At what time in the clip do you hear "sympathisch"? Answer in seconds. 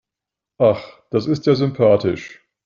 1.53-2.41